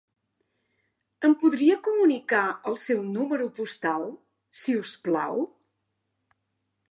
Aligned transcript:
Em 1.27 1.33
podria 1.41 1.75
comunicar 1.87 2.45
el 2.71 2.79
seu 2.85 3.03
número 3.17 3.47
postal, 3.59 4.07
si 4.63 4.79
us 4.85 4.95
plau? 5.09 5.45